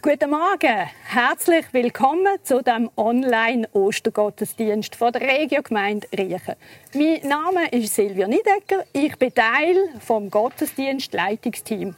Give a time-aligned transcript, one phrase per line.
[0.00, 6.54] Guten Morgen, herzlich willkommen zu dem Online-Ostergottesdienst von der Regiogemeinde Riechen.
[6.94, 11.96] Mein Name ist Silvia Niedecker, ich bin Teil vom Gottesdienstleitungsteam.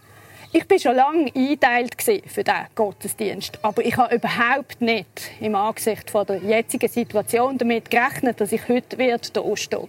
[0.51, 6.11] Ich bin schon lange eingeteilt für diesen Gottesdienst, aber ich habe überhaupt nicht im Angesicht
[6.15, 9.19] der jetzigen Situation damit gerechnet, dass ich heute hier
[9.57, 9.89] stehe.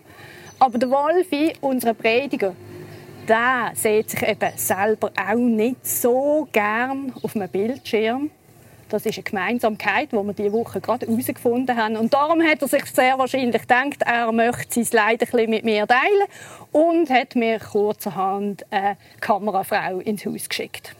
[0.59, 2.55] Aber der Wolfi, unser Prediger,
[3.31, 8.29] der sieht sich eben selber auch nicht so gern auf einem Bildschirm.
[8.89, 11.95] Das ist eine Gemeinsamkeit, die wir diese Woche gerade herausgefunden haben.
[11.95, 15.88] Und darum hat er sich sehr wahrscheinlich gedacht, er möchte sein Leid ein mit mir
[15.88, 16.27] teilen
[16.73, 20.93] und hat mir kurzerhand eine Kamerafrau ins Haus geschickt.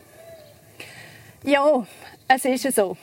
[1.44, 1.86] Ja,
[2.28, 2.96] es ist so.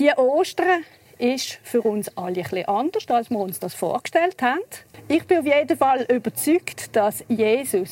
[0.00, 0.82] Die Ostern
[1.18, 4.62] ist für uns alle ein anders, als wir uns das vorgestellt haben.
[5.06, 7.90] Ich bin auf jeden Fall überzeugt, dass Jesus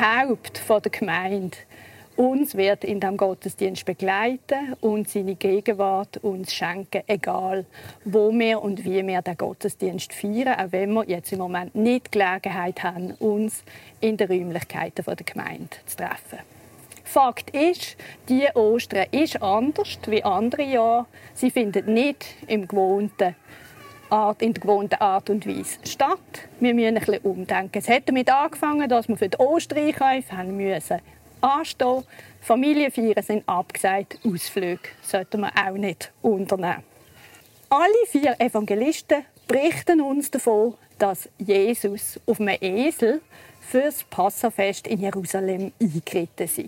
[0.00, 1.56] Haupt der Gemeinde
[2.16, 7.66] uns wird in dem Gottesdienst begleiten und seine Gegenwart uns schenken, egal
[8.04, 12.06] wo wir und wie wir den Gottesdienst feiern, auch wenn wir jetzt im Moment nicht
[12.06, 13.64] die Gelegenheit haben, uns
[14.00, 16.38] in den Räumlichkeiten der Gemeinde zu treffen.
[17.02, 17.96] Fakt ist,
[18.28, 21.06] die Ostern ist anders wie andere Jahre.
[21.34, 23.34] Sie findet nicht im gewohnten
[24.10, 26.18] Art, in der gewohnten Art und Weise statt.
[26.60, 27.78] Wir müssen ein bisschen umdenken.
[27.78, 31.00] Es hat damit angefangen, dass wir für die Ostereinkäufe haben müssen
[31.44, 32.04] anstehen.
[32.40, 36.82] Familienfeiern sind abgesagt, Ausflüge sollten wir auch nicht unternehmen.
[37.68, 43.20] Alle vier Evangelisten berichten uns davon, dass Jesus auf einem Esel
[43.60, 46.60] für das Passafest in Jerusalem eingeritten ist.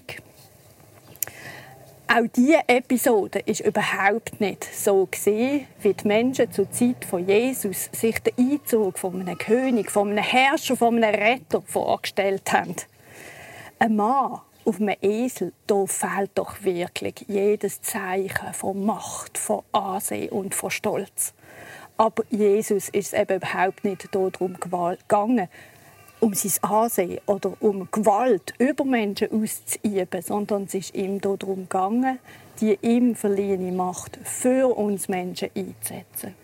[2.09, 7.91] Auch diese Episode ist überhaupt nicht so gesehen, wie die Menschen zur Zeit von Jesus
[7.91, 12.77] sich den Einzug von einem König, von einem Herrscher, von einem Retter vorgestellt haben.
[13.81, 20.29] Ein Mann auf einem Esel, da fehlt doch wirklich jedes Zeichen von Macht, von Ansehen
[20.29, 21.35] und von Stolz.
[21.97, 25.49] Aber Jesus ist es eben überhaupt nicht darum gegangen,
[26.21, 32.19] um sein Ansehen oder um Gewalt über Menschen auszuüben, sondern es ist ihm darum gegangen,
[32.61, 36.35] die ihm verliehene Macht für uns Menschen einzusetzen.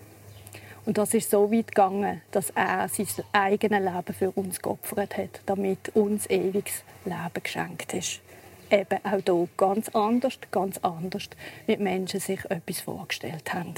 [0.85, 5.41] Und das ist so weit gegangen, dass er sein eigenes Leben für uns geopfert hat,
[5.47, 8.21] damit uns ewiges Leben geschenkt ist.
[8.69, 11.29] Eben auch hier ganz anders, ganz anders,
[11.67, 13.75] wie Menschen sich etwas vorgestellt haben.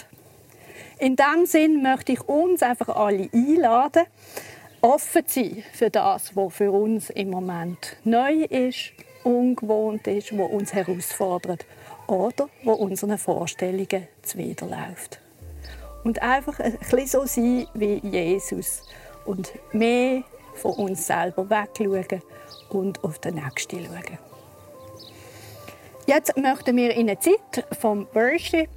[0.99, 4.05] In diesem Sinn möchte ich uns einfach alle einladen,
[4.85, 10.75] offen sein für das, was für uns im Moment neu ist, ungewohnt ist, was uns
[10.75, 11.65] herausfordert
[12.07, 15.21] oder was unseren Vorstellungen zuwiderläuft.
[16.05, 18.83] Und einfach ein bisschen so sein wie Jesus
[19.25, 20.23] und mehr
[20.53, 22.23] von uns selber wegschauen
[22.69, 24.19] und auf den Nächsten schauen.
[26.07, 28.69] Jetzt möchten wir in eine Zeit vom Worship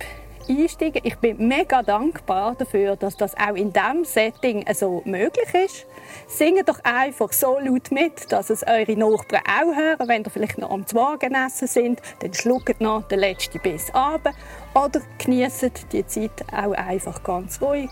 [0.49, 1.01] einsteigen.
[1.03, 5.85] Ich bin mega dankbar dafür, dass das auch in diesem Setting so möglich ist.
[6.27, 10.07] Singt doch einfach so laut mit, dass es eure Nachbarn auch hören.
[10.07, 14.33] Wenn ihr vielleicht noch am Zwagenessen sind, dann schluckt noch den letzten Biss ab.
[14.73, 17.89] Oder genießt die Zeit auch einfach ganz ruhig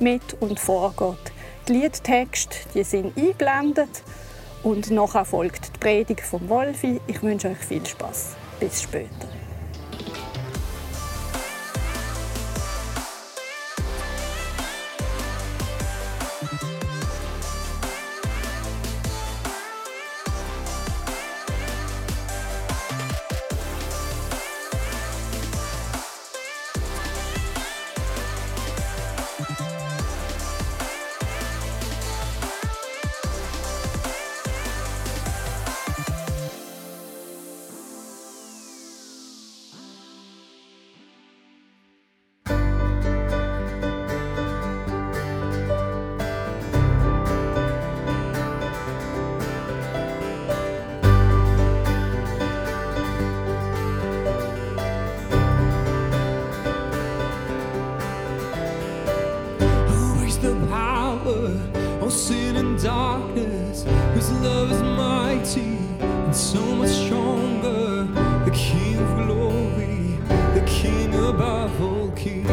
[0.00, 1.32] mit und vorgeht.
[1.68, 4.02] Die Liedtexte die sind eingeblendet
[4.62, 7.00] und nachher folgt die Predigt von Wolfi.
[7.06, 8.36] Ich wünsche euch viel Spaß.
[8.60, 9.33] Bis später.
[61.24, 63.84] power, all sin and darkness.
[64.14, 68.04] Whose love is mighty and so much stronger.
[68.44, 70.18] The King of glory,
[70.54, 72.48] the King above all kings.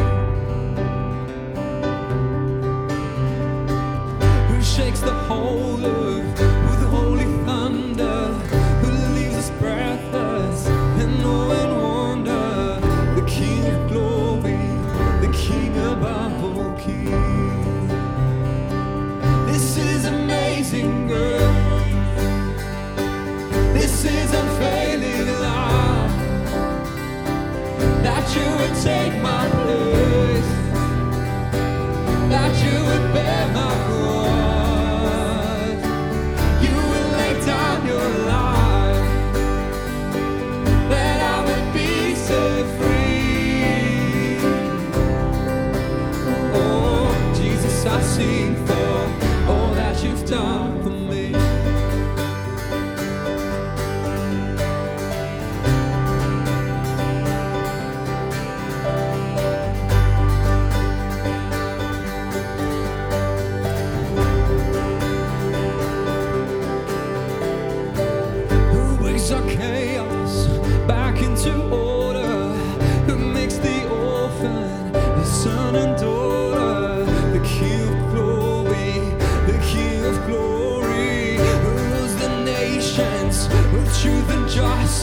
[4.48, 6.01] Who shakes the whole earth.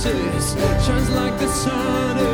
[0.02, 2.29] shines like the sun.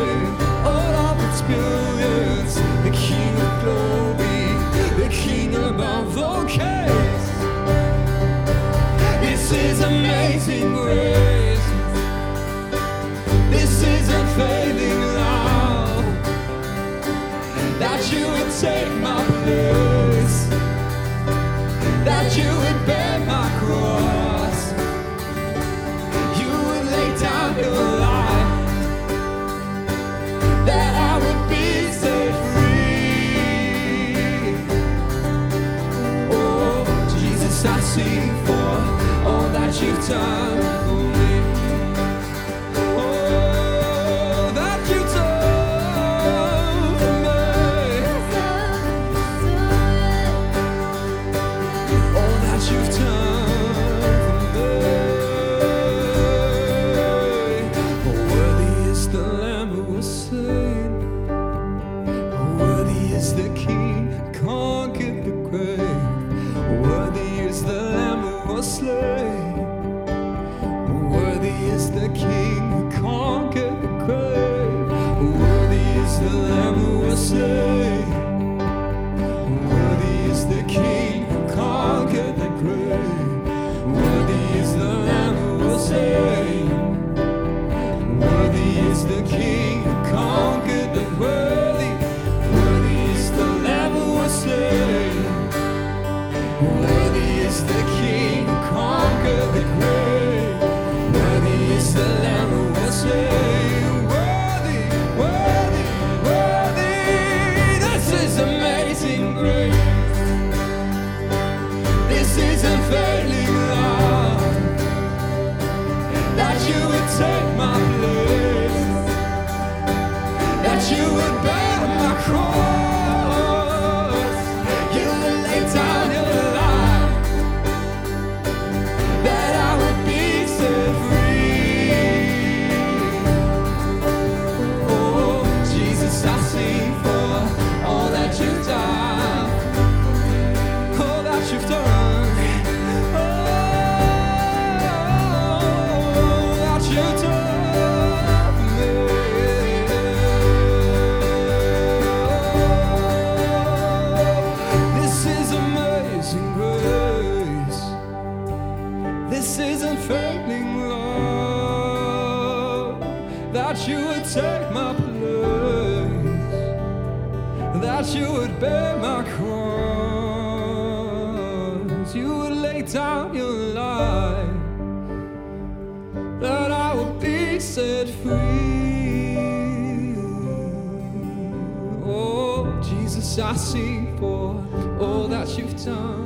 [183.40, 184.64] I see for
[185.00, 186.25] all that you've done.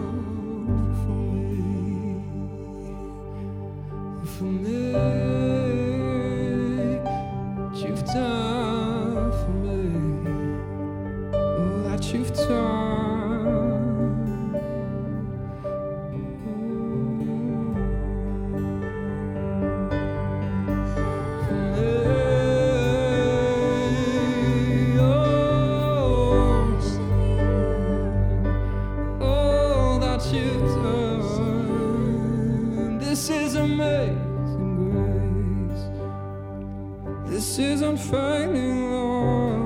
[37.60, 39.60] is unfading love.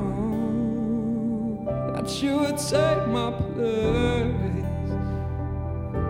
[1.96, 4.64] That you would take my place,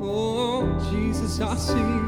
[0.00, 2.07] Oh, Jesus, I see.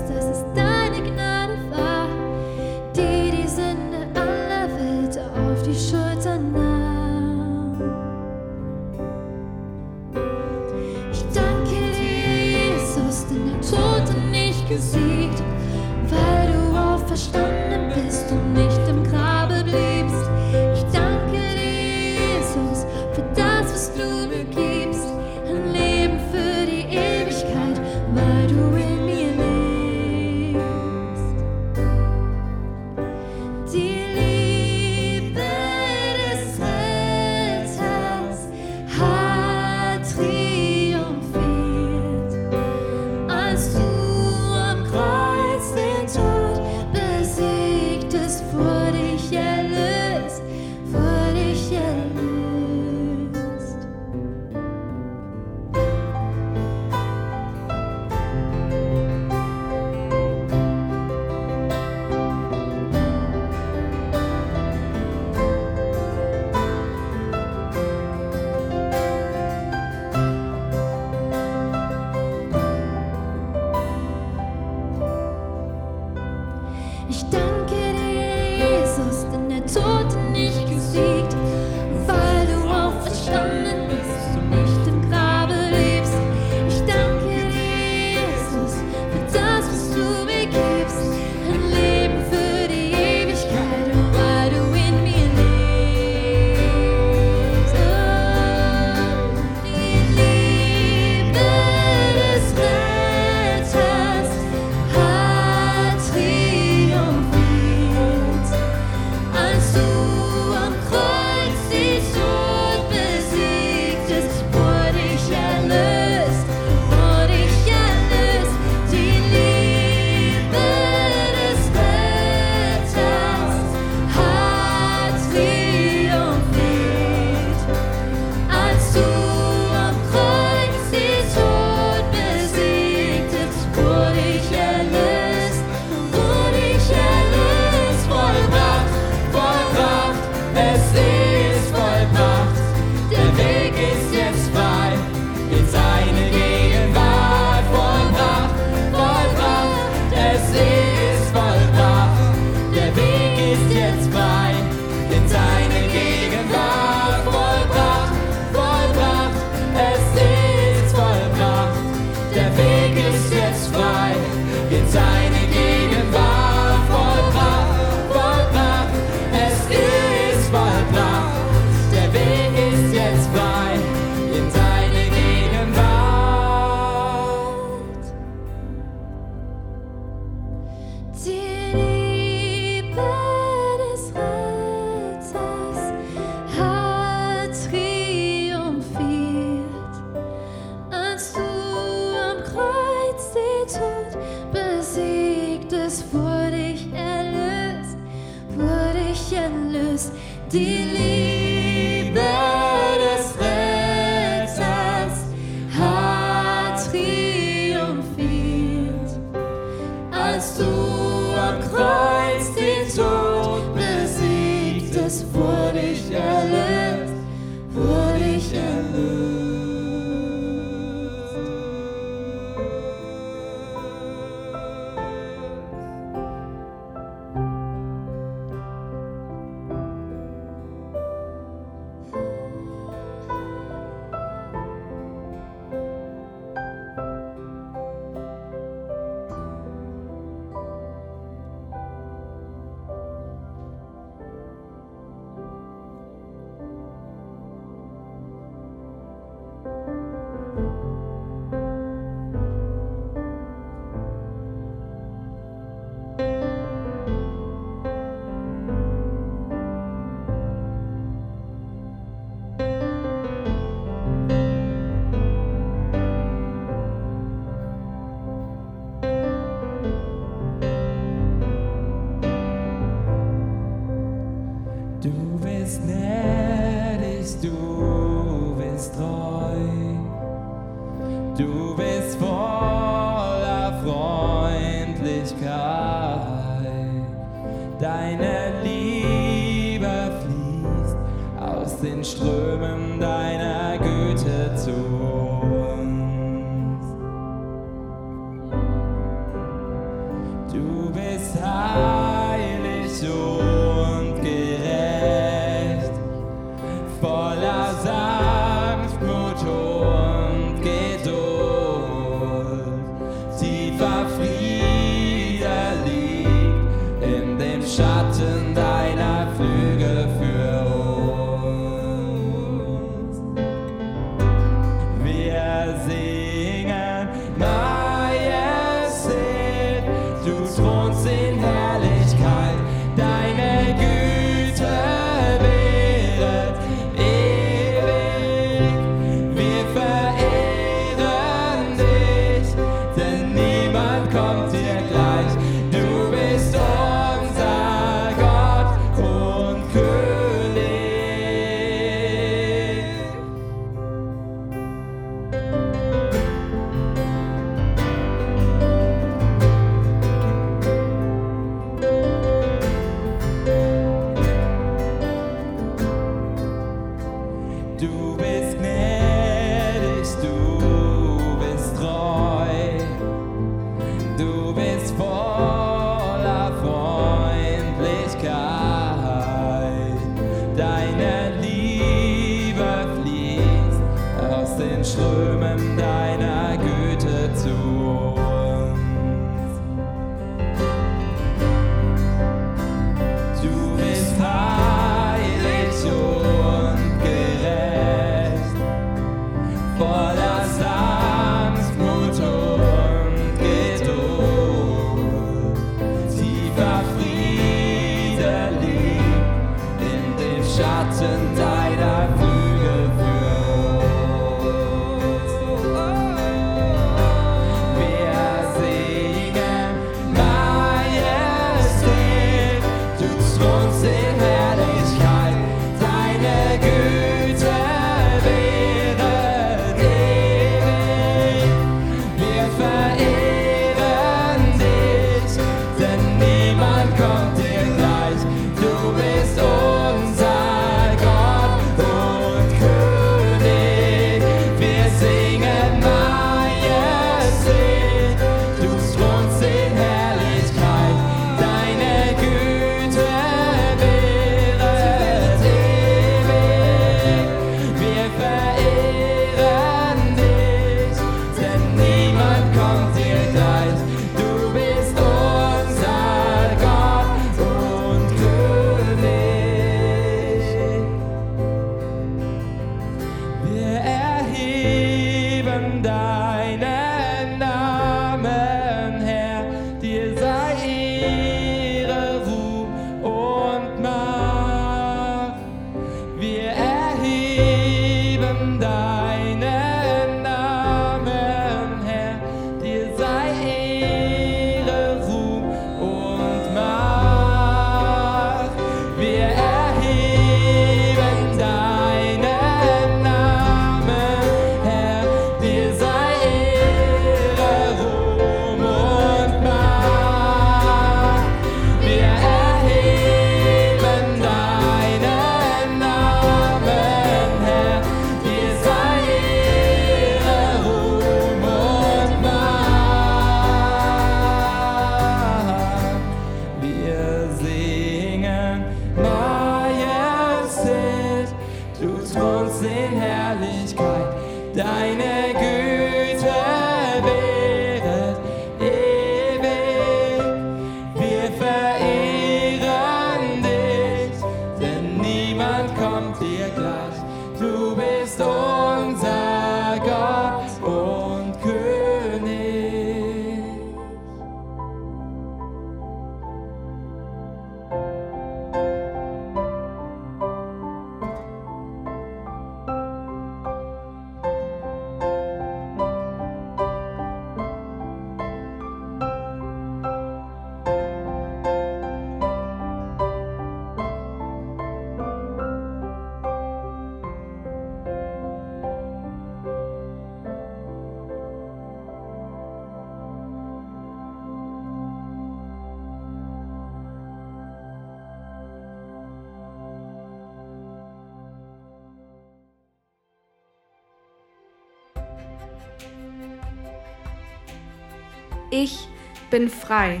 [598.58, 598.88] Ich
[599.28, 600.00] bin frei.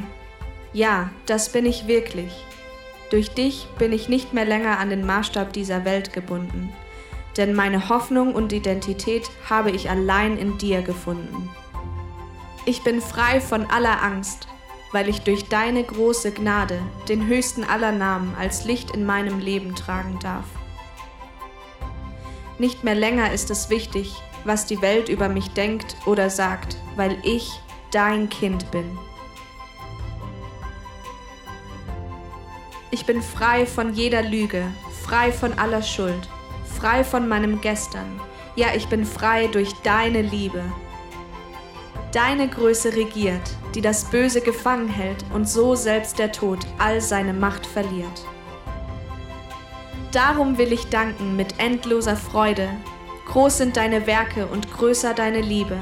[0.72, 2.32] Ja, das bin ich wirklich.
[3.10, 6.72] Durch dich bin ich nicht mehr länger an den Maßstab dieser Welt gebunden.
[7.36, 11.50] Denn meine Hoffnung und Identität habe ich allein in dir gefunden.
[12.64, 14.48] Ich bin frei von aller Angst,
[14.90, 19.74] weil ich durch deine große Gnade den höchsten aller Namen als Licht in meinem Leben
[19.74, 20.46] tragen darf.
[22.58, 24.14] Nicht mehr länger ist es wichtig,
[24.44, 27.60] was die Welt über mich denkt oder sagt, weil ich
[27.96, 28.98] dein Kind bin.
[32.90, 34.66] Ich bin frei von jeder Lüge,
[35.02, 36.28] frei von aller Schuld,
[36.78, 38.20] frei von meinem Gestern.
[38.54, 40.62] Ja, ich bin frei durch deine Liebe.
[42.12, 47.32] Deine Größe regiert, die das Böse gefangen hält und so selbst der Tod all seine
[47.32, 48.26] Macht verliert.
[50.12, 52.68] Darum will ich danken mit endloser Freude.
[53.28, 55.78] Groß sind deine Werke und größer deine Liebe.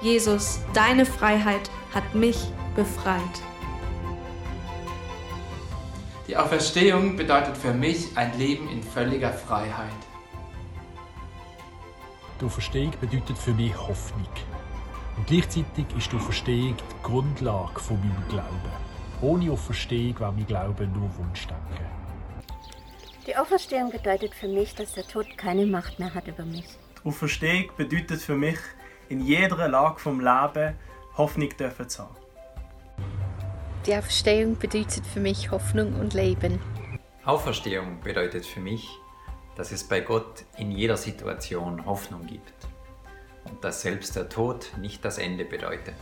[0.00, 2.38] Jesus, deine Freiheit hat mich
[2.76, 3.20] befreit.
[6.28, 9.88] Die Auferstehung bedeutet für mich ein Leben in völliger Freiheit.
[12.40, 14.28] Die Auferstehung bedeutet für mich Hoffnung.
[15.16, 18.70] Und gleichzeitig ist die Auferstehung die Grundlage von meinem Glauben.
[19.20, 21.86] Ohne Auferstehung wäre mein Glaube nur Wunschdenken.
[23.26, 26.66] Die Auferstehung bedeutet für mich, dass der Tod keine Macht mehr hat über mich.
[27.02, 28.58] Die Auferstehung bedeutet für mich,
[29.08, 30.74] in jeder Lage vom Leben
[31.16, 32.16] Hoffnung dürfen zu haben.
[33.86, 36.60] Die Auferstehung bedeutet für mich Hoffnung und Leben.
[37.24, 38.88] Auferstehung bedeutet für mich,
[39.56, 42.52] dass es bei Gott in jeder Situation Hoffnung gibt
[43.44, 45.96] und dass selbst der Tod nicht das Ende bedeutet.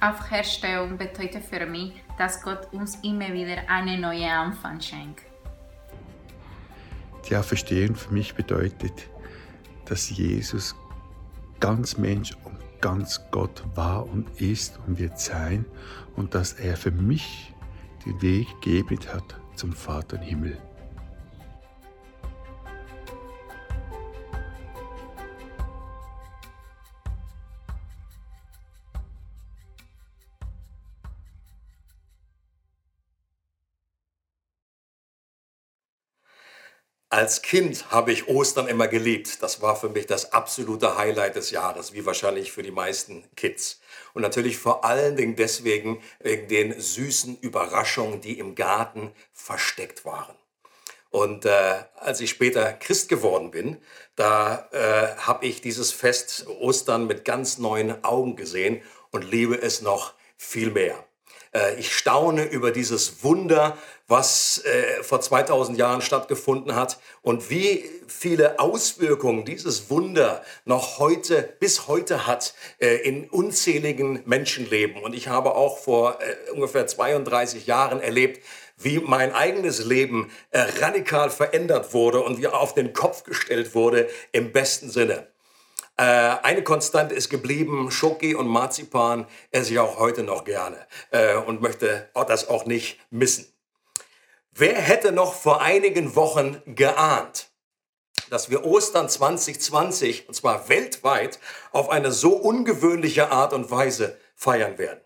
[0.00, 5.24] Auferstehung bedeutet für mich, dass Gott uns immer wieder einen neuen Anfang schenkt.
[7.28, 9.08] Die Auferstehung für mich bedeutet,
[9.84, 10.74] dass Jesus
[11.60, 15.64] ganz Mensch und ganz Gott war und ist und wird sein
[16.16, 17.54] und dass er für mich
[18.06, 20.67] den Weg geebnet hat zum Vater im Himmel.
[37.10, 39.42] Als Kind habe ich Ostern immer geliebt.
[39.42, 43.80] Das war für mich das absolute Highlight des Jahres, wie wahrscheinlich für die meisten Kids.
[44.12, 50.36] Und natürlich vor allen Dingen deswegen wegen den süßen Überraschungen, die im Garten versteckt waren.
[51.08, 53.78] Und äh, als ich später Christ geworden bin,
[54.14, 59.80] da äh, habe ich dieses Fest Ostern mit ganz neuen Augen gesehen und liebe es
[59.80, 61.07] noch viel mehr.
[61.52, 67.84] Äh, ich staune über dieses Wunder, was äh, vor 2000 Jahren stattgefunden hat und wie
[68.06, 75.02] viele Auswirkungen dieses Wunder noch heute, bis heute hat äh, in unzähligen Menschenleben.
[75.02, 76.18] Und ich habe auch vor
[76.52, 78.42] ungefähr 32 Jahren erlebt,
[78.76, 84.52] wie mein eigenes Leben radikal verändert wurde und wie auf den Kopf gestellt wurde im
[84.52, 85.26] besten Sinne.
[85.98, 91.34] Äh, eine Konstante ist geblieben, Schoki und Marzipan esse ich auch heute noch gerne äh,
[91.34, 93.52] und möchte das auch nicht missen.
[94.52, 97.50] Wer hätte noch vor einigen Wochen geahnt,
[98.30, 101.40] dass wir Ostern 2020, und zwar weltweit,
[101.72, 105.00] auf eine so ungewöhnliche Art und Weise feiern werden?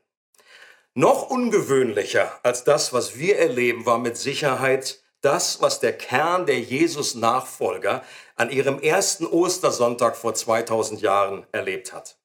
[0.93, 6.61] Noch ungewöhnlicher als das, was wir erleben, war mit Sicherheit das, was der Kern der
[6.61, 8.03] Jesus-Nachfolger
[8.43, 12.17] an ihrem ersten Ostersonntag vor 2000 Jahren erlebt hat.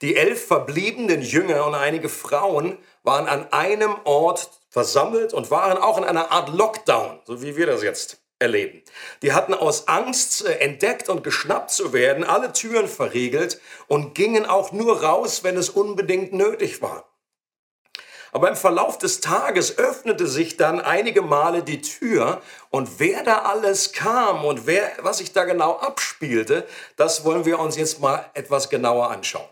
[0.00, 5.98] Die elf verbliebenen Jünger und einige Frauen waren an einem Ort versammelt und waren auch
[5.98, 8.82] in einer Art Lockdown, so wie wir das jetzt erleben.
[9.20, 14.46] Die hatten aus Angst, äh, entdeckt und geschnappt zu werden, alle Türen verriegelt und gingen
[14.46, 17.09] auch nur raus, wenn es unbedingt nötig war.
[18.32, 22.40] Aber im Verlauf des Tages öffnete sich dann einige Male die Tür
[22.70, 26.66] und wer da alles kam und wer, was sich da genau abspielte,
[26.96, 29.48] das wollen wir uns jetzt mal etwas genauer anschauen.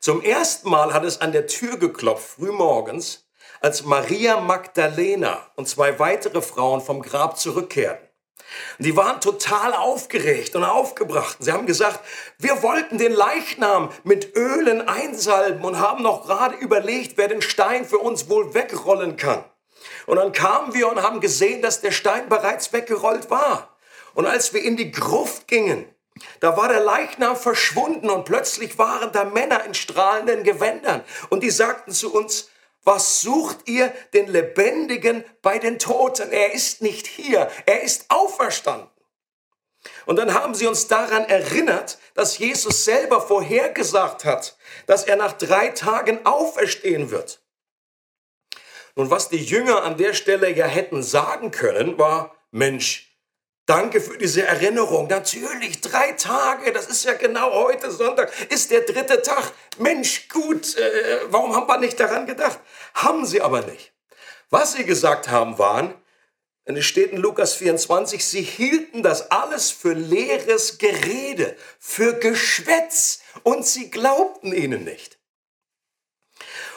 [0.00, 3.26] Zum ersten Mal hat es an der Tür geklopft, frühmorgens,
[3.60, 8.07] als Maria Magdalena und zwei weitere Frauen vom Grab zurückkehrten.
[8.78, 11.36] Die waren total aufgeregt und aufgebracht.
[11.40, 12.00] Sie haben gesagt,
[12.38, 17.84] wir wollten den Leichnam mit Ölen einsalben und haben noch gerade überlegt, wer den Stein
[17.84, 19.44] für uns wohl wegrollen kann.
[20.06, 23.76] Und dann kamen wir und haben gesehen, dass der Stein bereits weggerollt war.
[24.14, 25.84] Und als wir in die Gruft gingen,
[26.40, 31.50] da war der Leichnam verschwunden und plötzlich waren da Männer in strahlenden Gewändern und die
[31.50, 32.48] sagten zu uns,
[32.84, 36.32] was sucht ihr den Lebendigen bei den Toten?
[36.32, 38.88] Er ist nicht hier, er ist auferstanden.
[40.06, 45.34] Und dann haben sie uns daran erinnert, dass Jesus selber vorhergesagt hat, dass er nach
[45.34, 47.42] drei Tagen auferstehen wird.
[48.96, 53.07] Nun, was die Jünger an der Stelle ja hätten sagen können, war, Mensch,
[53.68, 55.08] Danke für diese Erinnerung.
[55.08, 59.52] Natürlich, drei Tage, das ist ja genau heute Sonntag, ist der dritte Tag.
[59.76, 62.58] Mensch, gut, äh, warum haben wir nicht daran gedacht?
[62.94, 63.92] Haben sie aber nicht.
[64.48, 65.92] Was sie gesagt haben, waren,
[66.64, 73.66] es steht in Lukas 24, sie hielten das alles für leeres Gerede, für Geschwätz und
[73.66, 75.18] sie glaubten ihnen nicht.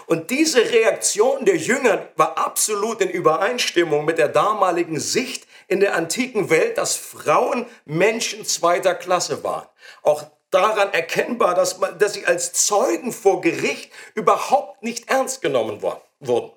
[0.08, 5.96] Und diese Reaktion der Jünger war absolut in Übereinstimmung mit der damaligen Sicht in der
[5.96, 9.70] antiken Welt, dass Frauen Menschen zweiter Klasse waren.
[10.04, 15.82] Auch daran erkennbar, dass, man, dass sie als Zeugen vor Gericht überhaupt nicht ernst genommen
[15.82, 16.52] wurden.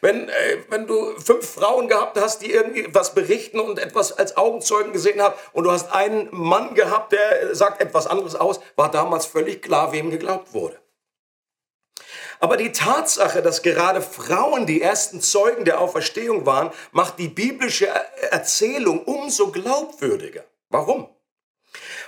[0.00, 4.36] Wenn, äh, wenn du fünf Frauen gehabt hast, die irgendwie was berichten und etwas als
[4.36, 8.90] Augenzeugen gesehen haben und du hast einen Mann gehabt, der sagt etwas anderes aus, war
[8.90, 10.76] damals völlig klar, wem geglaubt wurde.
[12.40, 17.88] Aber die Tatsache, dass gerade Frauen die ersten Zeugen der Auferstehung waren, macht die biblische
[18.30, 20.44] Erzählung umso glaubwürdiger.
[20.68, 21.08] Warum?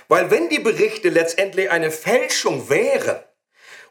[0.07, 3.19] Weil wenn die Berichte letztendlich eine Fälschung wären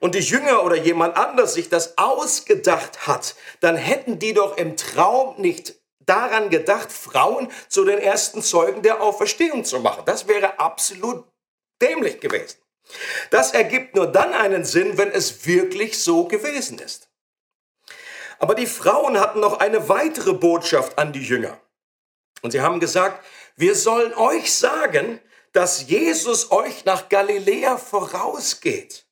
[0.01, 4.77] und die Jünger oder jemand anders sich das ausgedacht hat, dann hätten die doch im
[4.77, 10.03] Traum nicht daran gedacht, Frauen zu den ersten Zeugen der Auferstehung zu machen.
[10.07, 11.25] Das wäre absolut
[11.81, 12.57] dämlich gewesen.
[13.31, 17.09] Das ergibt nur dann einen Sinn, wenn es wirklich so gewesen ist.
[18.39, 21.61] Aber die Frauen hatten noch eine weitere Botschaft an die Jünger.
[22.43, 23.25] Und sie haben gesagt,
[23.57, 25.21] wir sollen euch sagen,
[25.53, 29.07] dass Jesus euch nach Galiläa vorausgeht.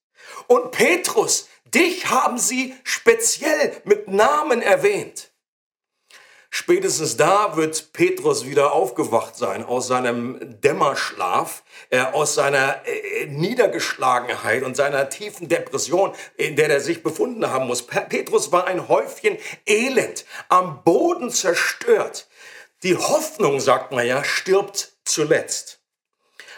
[0.47, 5.31] Und Petrus, dich haben sie speziell mit Namen erwähnt.
[6.59, 14.63] Spätestens da wird Petrus wieder aufgewacht sein aus seinem Dämmerschlaf, äh, aus seiner äh, Niedergeschlagenheit
[14.63, 17.83] und seiner tiefen Depression, in der er sich befunden haben muss.
[17.83, 22.27] Petrus war ein Häufchen Elend, am Boden zerstört.
[22.83, 25.81] Die Hoffnung, sagt man ja, stirbt zuletzt.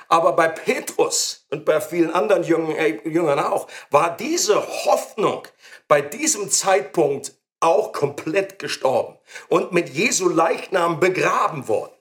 [0.06, 5.48] Aber bei Petrus und bei vielen anderen äh, Jüngern auch war diese Hoffnung
[5.88, 9.18] bei diesem Zeitpunkt auch komplett gestorben
[9.48, 11.92] und mit Jesu Leichnam begraben worden.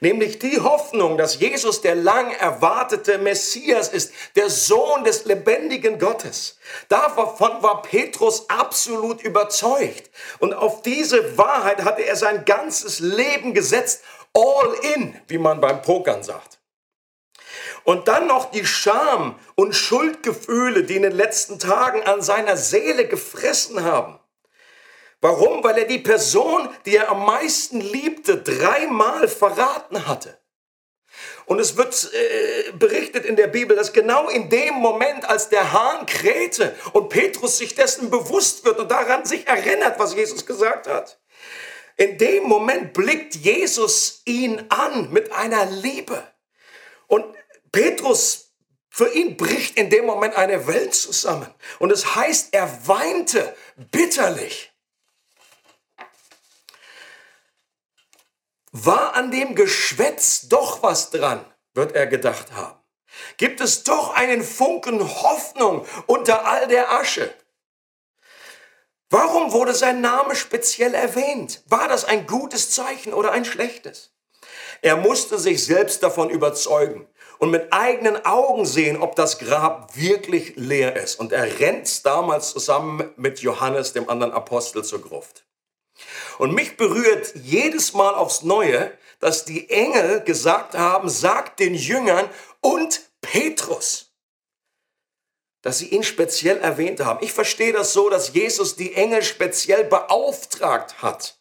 [0.00, 6.58] Nämlich die Hoffnung, dass Jesus der lang erwartete Messias ist, der Sohn des lebendigen Gottes.
[6.88, 10.10] Davon war Petrus absolut überzeugt.
[10.38, 14.02] Und auf diese Wahrheit hatte er sein ganzes Leben gesetzt.
[14.32, 16.60] All in, wie man beim Pokern sagt.
[17.82, 23.08] Und dann noch die Scham und Schuldgefühle, die in den letzten Tagen an seiner Seele
[23.08, 24.19] gefressen haben.
[25.20, 25.62] Warum?
[25.62, 30.38] Weil er die Person, die er am meisten liebte, dreimal verraten hatte.
[31.46, 35.72] Und es wird äh, berichtet in der Bibel, dass genau in dem Moment, als der
[35.72, 40.86] Hahn krähte und Petrus sich dessen bewusst wird und daran sich erinnert, was Jesus gesagt
[40.86, 41.20] hat,
[41.96, 46.22] in dem Moment blickt Jesus ihn an mit einer Liebe.
[47.08, 47.26] Und
[47.72, 48.52] Petrus,
[48.88, 51.52] für ihn bricht in dem Moment eine Welt zusammen.
[51.78, 53.54] Und es heißt, er weinte
[53.90, 54.69] bitterlich.
[58.72, 62.78] War an dem Geschwätz doch was dran, wird er gedacht haben.
[63.36, 67.34] Gibt es doch einen Funken Hoffnung unter all der Asche?
[69.08, 71.64] Warum wurde sein Name speziell erwähnt?
[71.66, 74.12] War das ein gutes Zeichen oder ein schlechtes?
[74.82, 80.54] Er musste sich selbst davon überzeugen und mit eigenen Augen sehen, ob das Grab wirklich
[80.54, 81.18] leer ist.
[81.18, 85.44] Und er rennt damals zusammen mit Johannes, dem anderen Apostel, zur Gruft.
[86.38, 92.28] Und mich berührt jedes Mal aufs Neue, dass die Engel gesagt haben, sagt den Jüngern
[92.60, 94.12] und Petrus,
[95.62, 97.22] dass sie ihn speziell erwähnt haben.
[97.22, 101.38] Ich verstehe das so, dass Jesus die Engel speziell beauftragt hat.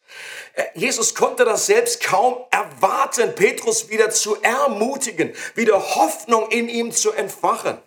[0.53, 6.91] Äh, Jesus konnte das selbst kaum erwarten, Petrus wieder zu ermutigen, wieder Hoffnung in ihm
[6.91, 7.77] zu entfachen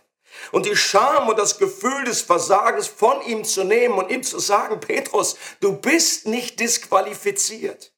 [0.50, 4.38] und die Scham und das Gefühl des Versagens von ihm zu nehmen und ihm zu
[4.38, 7.92] sagen, Petrus, du bist nicht disqualifiziert.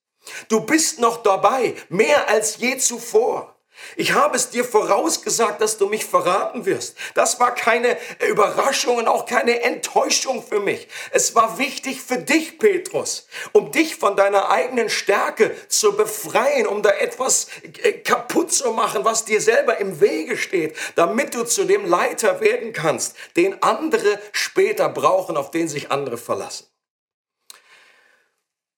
[0.48, 3.53] Du bist noch dabei, mehr als je zuvor.
[3.96, 6.96] Ich habe es dir vorausgesagt, dass du mich verraten wirst.
[7.14, 7.96] Das war keine
[8.28, 10.88] Überraschung und auch keine Enttäuschung für mich.
[11.10, 16.82] Es war wichtig für dich, Petrus, um dich von deiner eigenen Stärke zu befreien, um
[16.82, 17.48] da etwas
[17.82, 22.40] äh, kaputt zu machen, was dir selber im Wege steht, damit du zu dem Leiter
[22.40, 26.66] werden kannst, den andere später brauchen, auf den sich andere verlassen.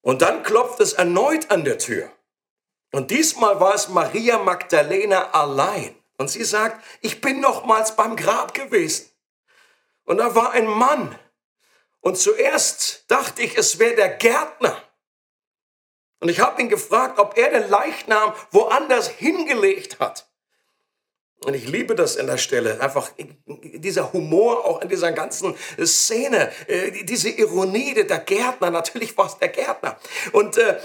[0.07, 2.16] Und dann klopft es erneut an der Tür.
[2.97, 5.95] Und diesmal war es Maria Magdalena allein.
[6.17, 9.11] Und sie sagt, ich bin nochmals beim Grab gewesen.
[10.07, 11.15] Und da war ein Mann.
[12.01, 14.83] Und zuerst dachte ich, es wäre der Gärtner.
[16.21, 20.27] Und ich habe ihn gefragt, ob er den Leichnam woanders hingelegt hat.
[21.45, 23.11] Und ich liebe das in der Stelle, einfach
[23.59, 29.39] dieser Humor auch in dieser ganzen Szene, äh, diese Ironie, der Gärtner, natürlich war es
[29.39, 29.99] der Gärtner.
[30.33, 30.79] Und äh,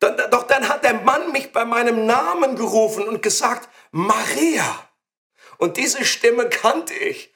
[0.00, 4.88] doch dann hat der Mann mich bei meinem Namen gerufen und gesagt, Maria.
[5.58, 7.32] Und diese Stimme kannte ich.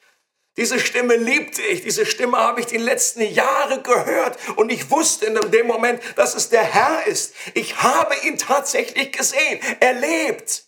[0.57, 5.27] Diese Stimme liebte ich, diese Stimme habe ich die letzten Jahre gehört und ich wusste
[5.27, 7.35] in dem Moment, dass es der Herr ist.
[7.53, 10.66] Ich habe ihn tatsächlich gesehen, er lebt.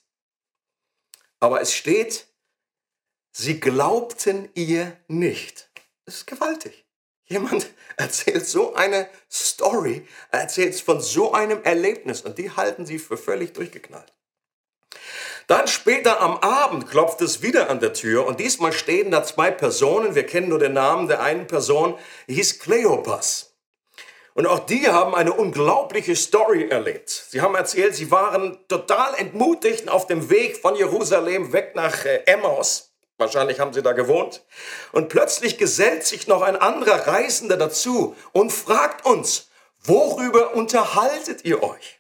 [1.39, 2.27] Aber es steht,
[3.31, 5.69] sie glaubten ihr nicht.
[6.05, 6.85] Das ist gewaltig.
[7.25, 13.17] Jemand erzählt so eine Story, erzählt von so einem Erlebnis und die halten sie für
[13.17, 14.13] völlig durchgeknallt.
[15.47, 19.49] Dann später am Abend klopft es wieder an der Tür und diesmal stehen da zwei
[19.49, 20.13] Personen.
[20.13, 21.97] Wir kennen nur den Namen der einen Person,
[22.27, 23.48] hieß Kleopas.
[24.39, 27.09] Und auch die haben eine unglaubliche Story erlebt.
[27.09, 32.23] Sie haben erzählt, sie waren total entmutigt auf dem Weg von Jerusalem weg nach äh,
[32.25, 32.93] Emmaus.
[33.17, 34.45] Wahrscheinlich haben sie da gewohnt.
[34.93, 39.49] Und plötzlich gesellt sich noch ein anderer Reisender dazu und fragt uns,
[39.83, 41.99] Worüber unterhaltet ihr euch?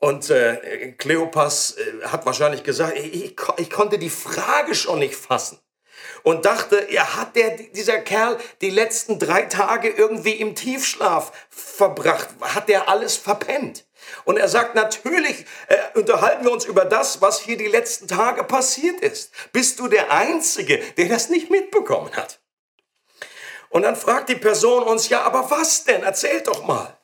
[0.00, 5.14] Und äh, Kleopas äh, hat wahrscheinlich gesagt, ich, ich, ich konnte die Frage schon nicht
[5.14, 5.60] fassen
[6.22, 12.28] und dachte, ja, hat der, dieser Kerl die letzten drei Tage irgendwie im Tiefschlaf verbracht?
[12.40, 13.84] Hat der alles verpennt?
[14.24, 18.44] Und er sagt, natürlich äh, unterhalten wir uns über das, was hier die letzten Tage
[18.44, 19.32] passiert ist.
[19.52, 22.40] Bist du der Einzige, der das nicht mitbekommen hat?
[23.70, 26.02] Und dann fragt die Person uns, ja, aber was denn?
[26.02, 26.96] Erzählt doch mal.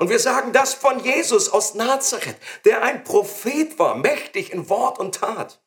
[0.00, 4.98] Und wir sagen das von Jesus aus Nazareth, der ein Prophet war, mächtig in Wort
[4.98, 5.60] und Tat.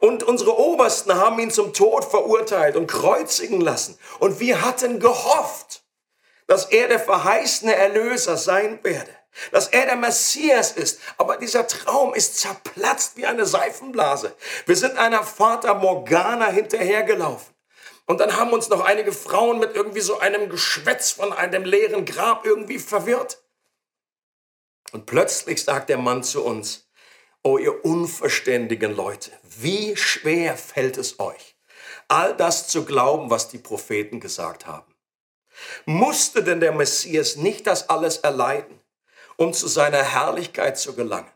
[0.00, 3.98] Und unsere Obersten haben ihn zum Tod verurteilt und kreuzigen lassen.
[4.20, 5.82] Und wir hatten gehofft,
[6.46, 9.10] dass er der verheißene Erlöser sein werde,
[9.52, 10.98] dass er der Messias ist.
[11.18, 14.34] Aber dieser Traum ist zerplatzt wie eine Seifenblase.
[14.64, 17.54] Wir sind einer Vater Morgana hinterhergelaufen.
[18.06, 22.06] Und dann haben uns noch einige Frauen mit irgendwie so einem Geschwätz von einem leeren
[22.06, 23.43] Grab irgendwie verwirrt.
[24.94, 26.88] Und plötzlich sagt der Mann zu uns,
[27.42, 31.56] oh ihr unverständigen Leute, wie schwer fällt es euch,
[32.06, 34.94] all das zu glauben, was die Propheten gesagt haben.
[35.84, 38.78] Musste denn der Messias nicht das alles erleiden,
[39.36, 41.32] um zu seiner Herrlichkeit zu gelangen?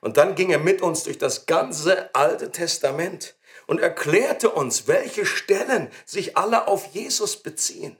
[0.00, 3.36] Und dann ging er mit uns durch das ganze Alte Testament
[3.68, 7.96] und erklärte uns, welche Stellen sich alle auf Jesus beziehen.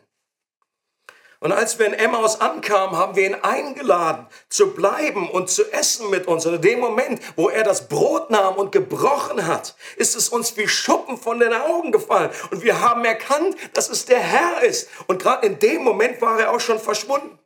[1.41, 6.09] Und als wir in Emmaus ankamen, haben wir ihn eingeladen, zu bleiben und zu essen
[6.09, 6.47] mit uns.
[6.47, 10.57] Und in dem Moment, wo er das Brot nahm und gebrochen hat, ist es uns
[10.57, 12.31] wie Schuppen von den Augen gefallen.
[12.51, 14.89] Und wir haben erkannt, dass es der Herr ist.
[15.07, 17.39] Und gerade in dem Moment war er auch schon verschwunden.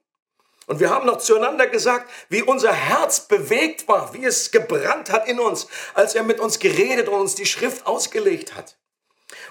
[0.71, 5.27] Und wir haben noch zueinander gesagt, wie unser Herz bewegt war, wie es gebrannt hat
[5.27, 8.77] in uns, als er mit uns geredet und uns die Schrift ausgelegt hat.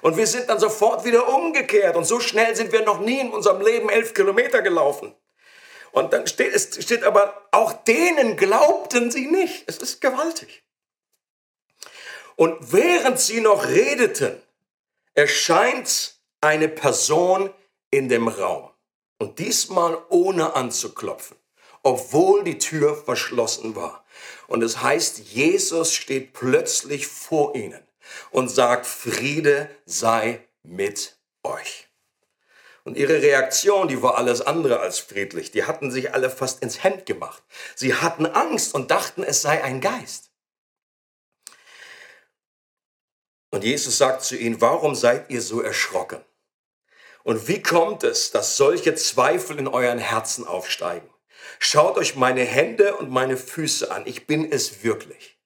[0.02, 1.96] Und wir sind dann sofort wieder umgekehrt.
[1.96, 5.14] Und so schnell sind wir noch nie in unserem Leben elf Kilometer gelaufen.
[5.92, 9.64] Und dann steht es steht aber, auch denen glaubten sie nicht.
[9.68, 10.64] Es ist gewaltig.
[12.36, 14.42] Und während sie noch redeten,
[15.14, 17.54] erscheint eine Person
[17.92, 18.70] in dem Raum.
[19.18, 21.36] Und diesmal ohne anzuklopfen,
[21.84, 24.06] obwohl die Tür verschlossen war.
[24.48, 27.89] Und es heißt, Jesus steht plötzlich vor ihnen
[28.32, 31.88] und sagt, Friede sei mit euch.
[32.84, 35.52] Und ihre Reaktion, die war alles andere als friedlich.
[35.52, 37.44] Die hatten sich alle fast ins Hemd gemacht.
[37.76, 40.32] Sie hatten Angst und dachten, es sei ein Geist.
[43.52, 46.24] Und Jesus sagt zu ihnen, warum seid ihr so erschrocken?
[47.24, 51.10] Und wie kommt es, dass solche Zweifel in euren Herzen aufsteigen?
[51.60, 54.04] Schaut euch meine Hände und meine Füße an.
[54.06, 55.39] Ich bin es wirklich.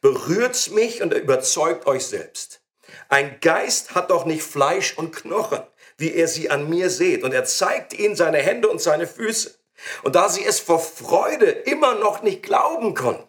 [0.00, 2.60] Berührt mich und überzeugt euch selbst.
[3.08, 5.62] Ein Geist hat doch nicht Fleisch und Knochen,
[5.96, 7.22] wie ihr sie an mir seht.
[7.22, 9.58] Und er zeigt ihnen seine Hände und seine Füße.
[10.02, 13.28] Und da sie es vor Freude immer noch nicht glauben konnten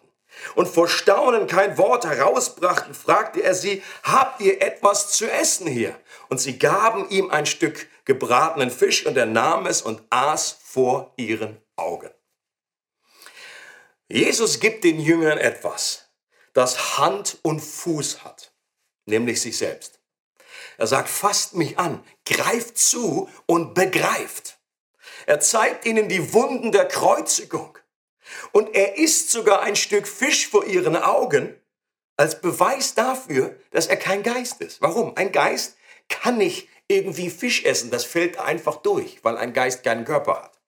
[0.54, 5.94] und vor Staunen kein Wort herausbrachten, fragte er sie, habt ihr etwas zu essen hier?
[6.28, 11.12] Und sie gaben ihm ein Stück gebratenen Fisch und er nahm es und aß vor
[11.16, 12.10] ihren Augen.
[14.08, 16.09] Jesus gibt den Jüngern etwas
[16.52, 18.52] das Hand und Fuß hat,
[19.06, 20.00] nämlich sich selbst.
[20.78, 24.58] Er sagt, fasst mich an, greift zu und begreift.
[25.26, 27.78] Er zeigt ihnen die Wunden der Kreuzigung.
[28.52, 31.54] Und er isst sogar ein Stück Fisch vor ihren Augen
[32.16, 34.80] als Beweis dafür, dass er kein Geist ist.
[34.80, 35.16] Warum?
[35.16, 35.76] Ein Geist
[36.08, 37.90] kann nicht irgendwie Fisch essen.
[37.90, 40.60] Das fällt einfach durch, weil ein Geist keinen Körper hat.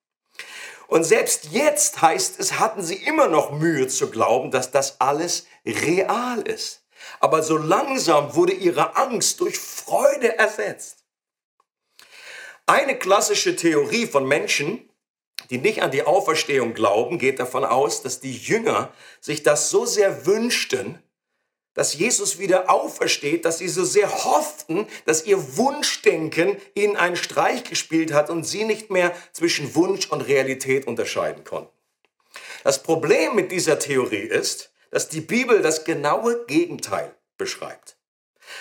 [0.87, 5.47] Und selbst jetzt heißt es, hatten sie immer noch Mühe zu glauben, dass das alles
[5.66, 6.84] real ist.
[7.20, 11.04] Aber so langsam wurde ihre Angst durch Freude ersetzt.
[12.66, 14.88] Eine klassische Theorie von Menschen,
[15.50, 19.84] die nicht an die Auferstehung glauben, geht davon aus, dass die Jünger sich das so
[19.84, 21.02] sehr wünschten,
[21.74, 27.64] dass Jesus wieder aufersteht, dass sie so sehr hofften, dass ihr Wunschdenken ihnen einen Streich
[27.64, 31.72] gespielt hat und sie nicht mehr zwischen Wunsch und Realität unterscheiden konnten.
[32.62, 37.97] Das Problem mit dieser Theorie ist, dass die Bibel das genaue Gegenteil beschreibt.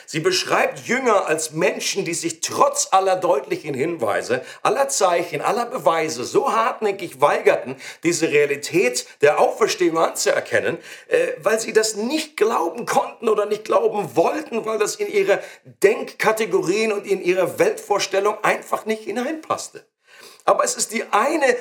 [0.06, 6.24] Sie beschreibt Jünger als Menschen, die sich trotz aller deutlichen Hinweise, aller Zeichen, aller Beweise
[6.24, 10.78] so hartnäckig weigerten, diese Realität der Auferstehung anzuerkennen,
[11.08, 15.42] äh, weil sie das nicht glauben konnten oder nicht glauben wollten, weil das in ihre
[15.66, 19.86] Denkkategorien und in ihre Weltvorstellung einfach nicht hineinpasste.
[20.46, 21.56] Aber es ist die eine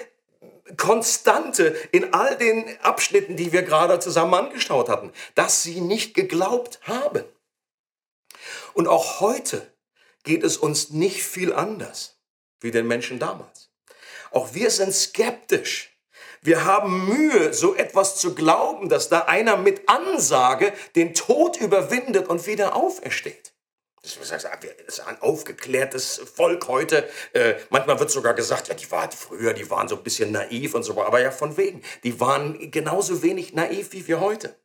[0.76, 6.80] Konstante in all den Abschnitten, die wir gerade zusammen angeschaut hatten, dass sie nicht geglaubt
[6.82, 7.24] haben.
[8.74, 9.72] Und auch heute
[10.22, 12.18] geht es uns nicht viel anders
[12.60, 13.70] wie den Menschen damals.
[14.30, 15.96] Auch wir sind skeptisch.
[16.42, 22.28] Wir haben Mühe, so etwas zu glauben, dass da einer mit Ansage den Tod überwindet
[22.28, 23.49] und wieder aufersteht.
[24.02, 27.08] Das ist ein aufgeklärtes Volk heute.
[27.34, 30.74] Äh, manchmal wird sogar gesagt, ja, die waren früher, die waren so ein bisschen naiv
[30.74, 31.82] und so, aber ja, von wegen.
[32.02, 34.56] Die waren genauso wenig naiv wie wir heute.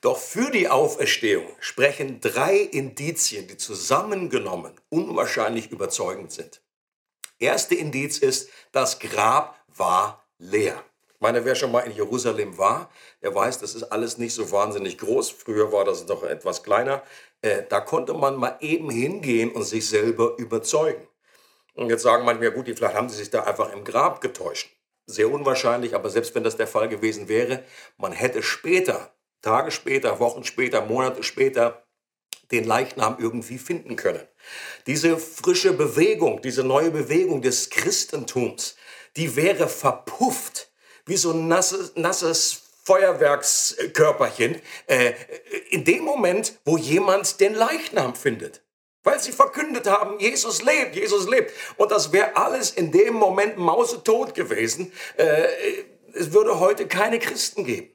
[0.00, 6.62] Doch für die Auferstehung sprechen drei Indizien, die zusammengenommen unwahrscheinlich überzeugend sind.
[7.38, 10.82] Erste Indiz ist, das Grab war leer.
[11.20, 12.90] Ich meine, wer schon mal in Jerusalem war,
[13.20, 15.28] der weiß, das ist alles nicht so wahnsinnig groß.
[15.28, 17.02] Früher war das noch etwas kleiner.
[17.42, 21.06] Äh, da konnte man mal eben hingehen und sich selber überzeugen.
[21.74, 24.70] Und jetzt sagen manche, ja gut, vielleicht haben sie sich da einfach im Grab getäuscht.
[25.04, 27.64] Sehr unwahrscheinlich, aber selbst wenn das der Fall gewesen wäre,
[27.98, 29.12] man hätte später
[29.42, 31.84] Tage später, Wochen später, Monate später
[32.50, 34.26] den Leichnam irgendwie finden können.
[34.86, 38.76] Diese frische Bewegung, diese neue Bewegung des Christentums,
[39.16, 40.69] die wäre verpufft
[41.06, 45.12] wie so ein nasses, nasses Feuerwerkskörperchen äh,
[45.70, 48.62] in dem Moment, wo jemand den Leichnam findet.
[49.02, 51.52] Weil sie verkündet haben, Jesus lebt, Jesus lebt.
[51.76, 54.92] Und das wäre alles in dem Moment mausetot gewesen.
[55.16, 55.46] Äh,
[56.12, 57.90] es würde heute keine Christen geben.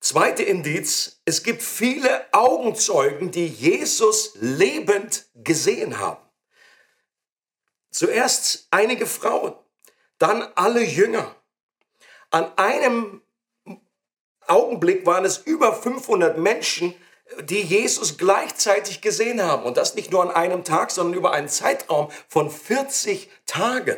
[0.00, 6.20] Zweite Indiz, es gibt viele Augenzeugen, die Jesus lebend gesehen haben.
[7.90, 9.54] Zuerst einige Frauen,
[10.18, 11.34] dann alle Jünger.
[12.30, 13.22] An einem
[14.46, 16.94] Augenblick waren es über 500 Menschen,
[17.42, 19.64] die Jesus gleichzeitig gesehen haben.
[19.64, 23.96] Und das nicht nur an einem Tag, sondern über einen Zeitraum von 40 Tagen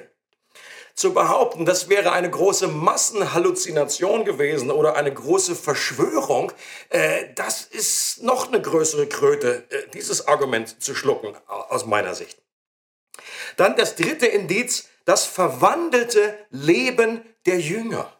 [0.95, 6.53] zu behaupten, das wäre eine große Massenhalluzination gewesen oder eine große Verschwörung,
[6.89, 12.41] äh, das ist noch eine größere Kröte, äh, dieses Argument zu schlucken, aus meiner Sicht.
[13.59, 18.13] Dann das dritte Indiz, das verwandelte Leben der Jünger.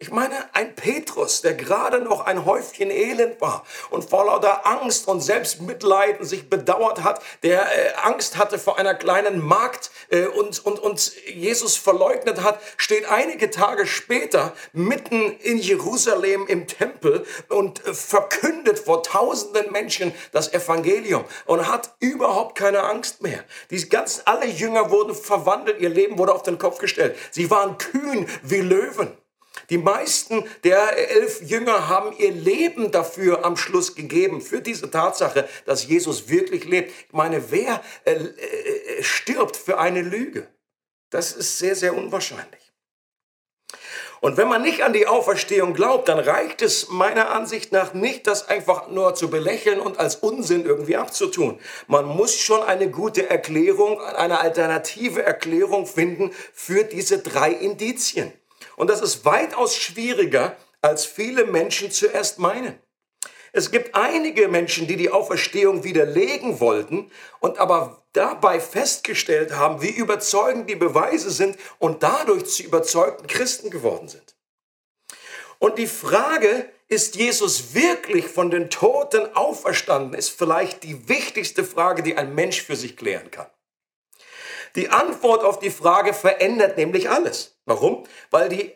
[0.00, 5.08] Ich meine, ein Petrus, der gerade noch ein Häufchen Elend war und vor lauter Angst
[5.08, 10.66] und Selbstmitleiden sich bedauert hat, der äh, Angst hatte vor einer kleinen Magd äh, und,
[10.66, 17.86] und, und Jesus verleugnet hat, steht einige Tage später mitten in Jerusalem im Tempel und
[17.86, 23.42] äh, verkündet vor tausenden Menschen das Evangelium und hat überhaupt keine Angst mehr.
[23.70, 27.16] Die ganzen, alle Jünger wurden verwandelt, ihr Leben wurde auf den Kopf gestellt.
[27.30, 29.16] Sie waren kühn wie Löwen.
[29.70, 35.48] Die meisten der elf Jünger haben ihr Leben dafür am Schluss gegeben, für diese Tatsache,
[35.66, 36.92] dass Jesus wirklich lebt.
[37.08, 40.48] Ich meine, wer äh, äh, stirbt für eine Lüge?
[41.10, 42.64] Das ist sehr, sehr unwahrscheinlich.
[44.24, 48.26] Und wenn man nicht an die Auferstehung glaubt, dann reicht es meiner Ansicht nach nicht,
[48.26, 51.60] das einfach nur zu belächeln und als Unsinn irgendwie abzutun.
[51.88, 58.32] Man muss schon eine gute Erklärung, eine alternative Erklärung finden für diese drei Indizien.
[58.76, 62.78] Und das ist weitaus schwieriger, als viele Menschen zuerst meinen.
[63.52, 69.90] Es gibt einige Menschen, die die Auferstehung widerlegen wollten und aber dabei festgestellt haben, wie
[69.90, 74.34] überzeugend die Beweise sind und dadurch zu überzeugten Christen geworden sind.
[75.60, 82.02] Und die Frage, ist Jesus wirklich von den Toten auferstanden, ist vielleicht die wichtigste Frage,
[82.02, 83.46] die ein Mensch für sich klären kann.
[84.76, 87.56] Die Antwort auf die Frage verändert nämlich alles.
[87.64, 88.04] Warum?
[88.30, 88.72] Weil die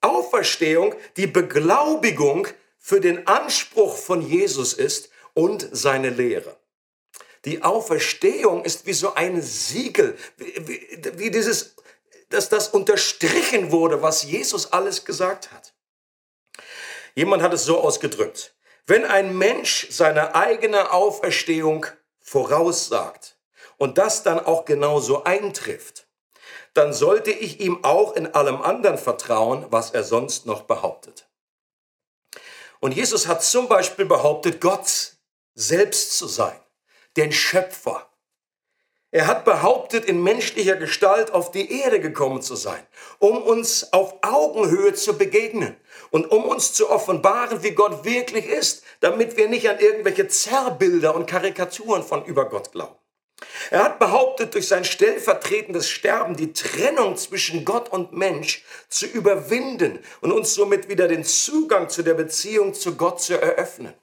[0.00, 2.46] Auferstehung die Beglaubigung
[2.78, 6.56] für den Anspruch von Jesus ist und seine Lehre.
[7.44, 11.76] Die Auferstehung ist wie so ein Siegel, wie, wie, wie dieses,
[12.28, 15.72] dass das unterstrichen wurde, was Jesus alles gesagt hat.
[17.14, 18.54] Jemand hat es so ausgedrückt.
[18.86, 21.86] Wenn ein Mensch seine eigene Auferstehung
[22.20, 23.37] voraussagt,
[23.78, 26.06] und das dann auch genauso eintrifft,
[26.74, 31.28] dann sollte ich ihm auch in allem anderen vertrauen, was er sonst noch behauptet.
[32.80, 35.14] Und Jesus hat zum Beispiel behauptet, Gott
[35.54, 36.58] selbst zu sein,
[37.16, 38.08] den Schöpfer.
[39.10, 42.86] Er hat behauptet, in menschlicher Gestalt auf die Erde gekommen zu sein,
[43.18, 45.76] um uns auf Augenhöhe zu begegnen
[46.10, 51.14] und um uns zu offenbaren, wie Gott wirklich ist, damit wir nicht an irgendwelche Zerrbilder
[51.14, 52.94] und Karikaturen von über Gott glauben.
[53.70, 59.98] Er hat behauptet, durch sein stellvertretendes Sterben die Trennung zwischen Gott und Mensch zu überwinden
[60.20, 63.94] und uns somit wieder den Zugang zu der Beziehung zu Gott zu eröffnen.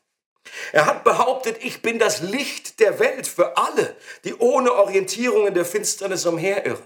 [0.72, 5.54] Er hat behauptet, ich bin das Licht der Welt für alle, die ohne Orientierung in
[5.54, 6.84] der Finsternis umherirren.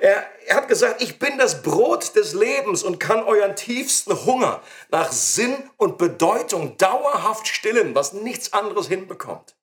[0.00, 4.60] Er, er, hat gesagt, ich bin das Brot des Lebens und kann euren tiefsten Hunger
[4.90, 9.54] nach Sinn und Bedeutung dauerhaft stillen, was nichts anderes hinbekommt.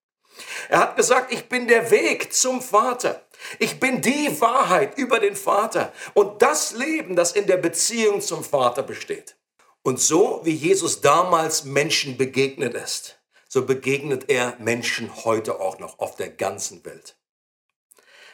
[0.70, 3.26] Er hat gesagt, ich bin der Weg zum Vater.
[3.58, 8.44] Ich bin die Wahrheit über den Vater und das Leben, das in der Beziehung zum
[8.44, 9.38] Vater besteht.
[9.82, 16.00] Und so wie Jesus damals Menschen begegnet ist, so begegnet er Menschen heute auch noch
[16.00, 17.16] auf der ganzen Welt.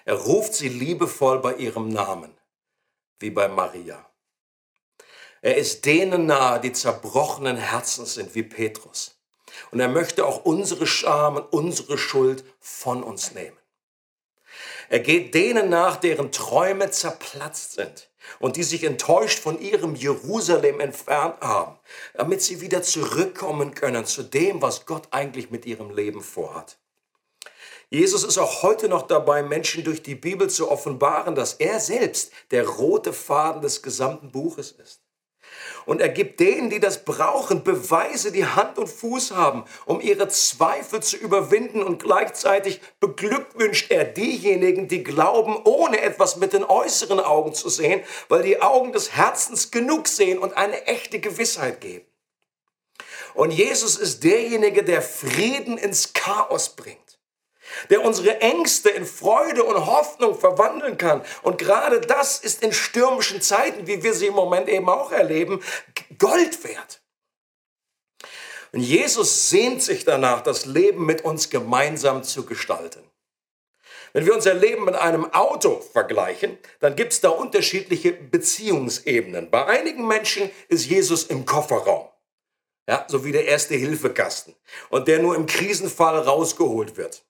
[0.06, 2.36] Er ruft sie liebevoll bei ihrem Namen,
[3.20, 4.10] wie bei Maria.
[5.42, 9.15] Er ist denen nahe, die zerbrochenen Herzen sind, wie Petrus.
[9.72, 13.58] Und er möchte auch unsere Scham und unsere Schuld von uns nehmen.
[14.90, 20.80] Er geht denen nach, deren Träume zerplatzt sind und die sich enttäuscht von ihrem Jerusalem
[20.80, 21.78] entfernt haben,
[22.14, 26.78] damit sie wieder zurückkommen können zu dem, was Gott eigentlich mit ihrem Leben vorhat.
[27.90, 32.32] Jesus ist auch heute noch dabei, Menschen durch die Bibel zu offenbaren, dass er selbst
[32.52, 35.05] der rote Faden des gesamten Buches ist.
[35.86, 40.28] Und er gibt denen, die das brauchen, Beweise, die Hand und Fuß haben, um ihre
[40.28, 41.84] Zweifel zu überwinden.
[41.84, 48.02] Und gleichzeitig beglückwünscht er diejenigen, die glauben, ohne etwas mit den äußeren Augen zu sehen,
[48.30, 52.06] weil die Augen des Herzens genug sehen und eine echte Gewissheit geben.
[53.34, 57.15] Und Jesus ist derjenige, der Frieden ins Chaos bringt
[57.90, 61.22] der unsere Ängste in Freude und Hoffnung verwandeln kann.
[61.44, 65.62] Und gerade das ist in stürmischen Zeiten, wie wir sie im Moment eben auch erleben,
[66.18, 67.02] Gold wert.
[68.72, 73.02] Und Jesus sehnt sich danach, das Leben mit uns gemeinsam zu gestalten.
[74.16, 79.50] Wenn wir unser Leben mit einem Auto vergleichen, dann gibt es da unterschiedliche Beziehungsebenen.
[79.50, 82.08] Bei einigen Menschen ist Jesus im Kofferraum,
[82.90, 84.56] ja, so wie der erste Hilfekasten,
[84.90, 87.26] und der nur im Krisenfall rausgeholt wird.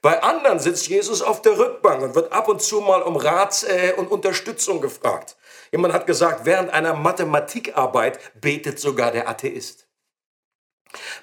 [0.00, 3.64] Bei anderen sitzt Jesus auf der Rückbank und wird ab und zu mal um Rat
[3.64, 5.36] äh, und Unterstützung gefragt.
[5.72, 9.88] Jemand hat gesagt, während einer Mathematikarbeit betet sogar der Atheist.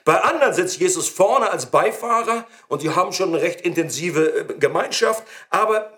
[0.03, 4.53] Bei anderen sitzt Jesus vorne als Beifahrer und die haben schon eine recht intensive äh,
[4.59, 5.97] Gemeinschaft, aber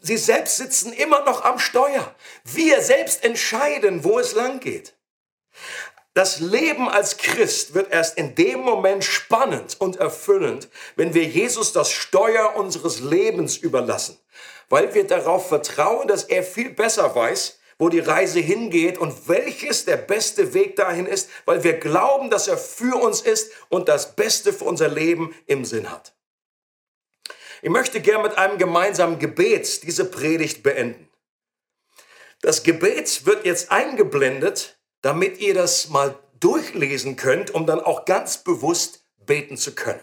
[0.00, 2.14] sie selbst sitzen immer noch am Steuer.
[2.44, 4.94] Wir selbst entscheiden, wo es lang geht.
[6.14, 11.72] Das Leben als Christ wird erst in dem Moment spannend und erfüllend, wenn wir Jesus
[11.72, 14.18] das Steuer unseres Lebens überlassen,
[14.68, 19.86] weil wir darauf vertrauen, dass er viel besser weiß, wo die Reise hingeht und welches
[19.86, 24.14] der beste Weg dahin ist, weil wir glauben, dass er für uns ist und das
[24.14, 26.14] Beste für unser Leben im Sinn hat.
[27.62, 31.08] Ich möchte gern mit einem gemeinsamen Gebet diese Predigt beenden.
[32.42, 38.38] Das Gebet wird jetzt eingeblendet damit ihr das mal durchlesen könnt, um dann auch ganz
[38.38, 40.00] bewusst beten zu können.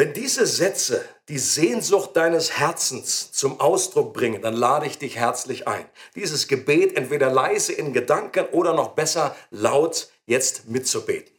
[0.00, 5.68] Wenn diese Sätze die Sehnsucht deines Herzens zum Ausdruck bringen, dann lade ich dich herzlich
[5.68, 5.84] ein,
[6.14, 11.38] dieses Gebet entweder leise in Gedanken oder noch besser laut jetzt mitzubeten.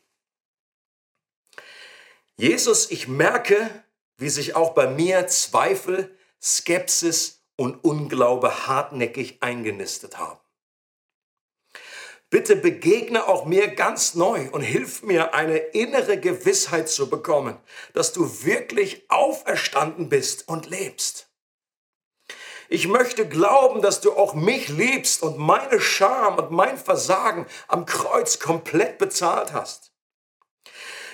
[2.35, 3.67] Jesus, ich merke,
[4.17, 10.40] wie sich auch bei mir Zweifel, Skepsis und Unglaube hartnäckig eingenistet haben.
[12.31, 17.57] Bitte begegne auch mir ganz neu und hilf mir, eine innere Gewissheit zu bekommen,
[17.93, 21.27] dass du wirklich auferstanden bist und lebst.
[22.69, 27.85] Ich möchte glauben, dass du auch mich liebst und meine Scham und mein Versagen am
[27.85, 29.91] Kreuz komplett bezahlt hast.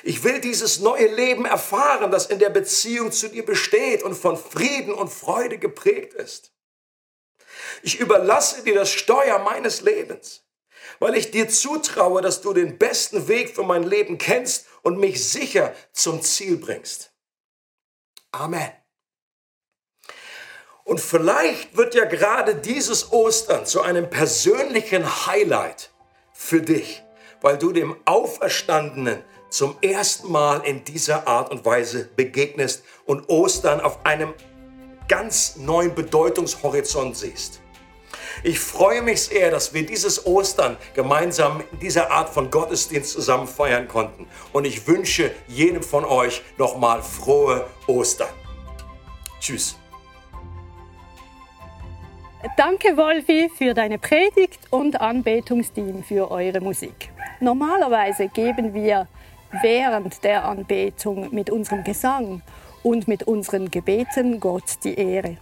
[0.04, 4.38] Ich will dieses neue Leben erfahren, das in der Beziehung zu dir besteht und von
[4.38, 6.54] Frieden und Freude geprägt ist.
[7.82, 10.44] Ich überlasse dir das Steuer meines Lebens
[11.00, 15.28] weil ich dir zutraue, dass du den besten Weg für mein Leben kennst und mich
[15.28, 17.14] sicher zum Ziel bringst.
[18.32, 18.72] Amen.
[20.84, 25.92] Und vielleicht wird ja gerade dieses Ostern zu einem persönlichen Highlight
[26.32, 27.04] für dich,
[27.42, 33.82] weil du dem Auferstandenen zum ersten Mal in dieser Art und Weise begegnest und Ostern
[33.82, 34.34] auf einem
[35.08, 37.62] ganz neuen Bedeutungshorizont siehst.
[38.44, 43.48] Ich freue mich sehr, dass wir dieses Ostern gemeinsam in dieser Art von Gottesdienst zusammen
[43.48, 44.28] feiern konnten.
[44.54, 48.30] Und ich wünsche jedem von euch nochmal frohe Ostern.
[49.40, 49.78] Tschüss.
[52.56, 57.10] Danke, Wolfi, für deine Predigt und Anbetungsteam für eure Musik.
[57.40, 59.08] Normalerweise geben wir
[59.62, 62.42] während der Anbetung mit unserem Gesang
[62.84, 65.38] und mit unseren Gebeten Gott die Ehre.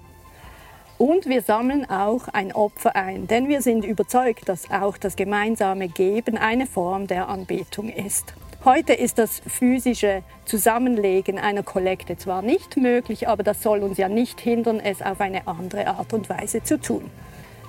[0.97, 5.89] Und wir sammeln auch ein Opfer ein, denn wir sind überzeugt, dass auch das gemeinsame
[5.89, 8.33] Geben eine Form der Anbetung ist.
[8.63, 14.07] Heute ist das physische Zusammenlegen einer Kollekte zwar nicht möglich, aber das soll uns ja
[14.07, 17.11] nicht hindern, es auf eine andere Art und Weise zu tun.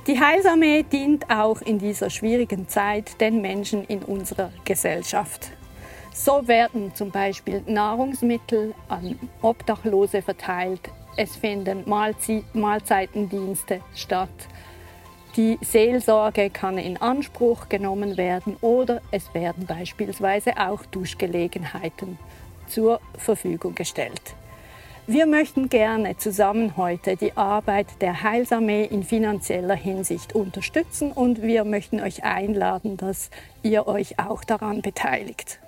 [0.07, 5.51] Die Heilsarmee dient auch in dieser schwierigen Zeit den Menschen in unserer Gesellschaft.
[6.15, 10.81] So werden zum Beispiel Nahrungsmittel an Obdachlose verteilt,
[11.17, 14.29] es finden Mahlze Mahlzeitendienste statt,
[15.37, 22.19] die Seelsorge kann in Anspruch genommen werden oder es werden beispielsweise auch Duschgelegenheiten
[22.69, 24.35] zur Verfügung gestellt.
[25.07, 31.65] Wir möchten gerne zusammen heute die Arbeit der Heilsarmee in finanzieller Hinsicht unterstützen und wir
[31.65, 33.31] möchten euch einladen, dass
[33.63, 35.61] ihr euch auch daran beteiligt.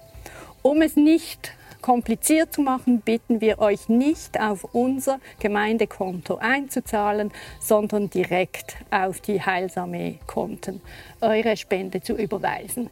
[0.62, 8.10] Um es nicht kompliziert zu machen, bitten wir euch nicht auf unser Gemeindekonto einzuzahlen, sondern
[8.10, 10.80] direkt auf die Heilsarmee-Konten
[11.20, 12.90] eure Spende zu überweisen.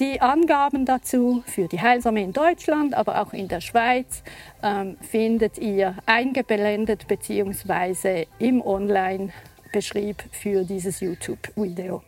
[0.00, 4.24] Die Angaben dazu für die Heilsarmee in Deutschland, aber auch in der Schweiz,
[4.60, 8.26] ähm, findet ihr eingeblendet bzw.
[8.40, 12.02] im Online-Beschrieb für dieses YouTube-Video.